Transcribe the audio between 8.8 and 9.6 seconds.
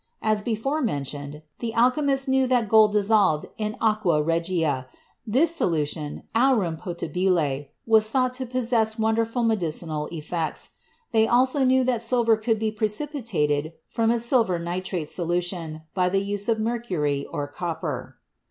won derful